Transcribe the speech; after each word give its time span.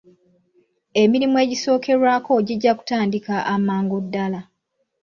Emirimu 1.01 1.35
egisookerwako 1.45 2.33
gijja 2.47 2.71
kutandika 2.77 3.35
amangu 3.53 3.97
ddaala. 4.05 4.41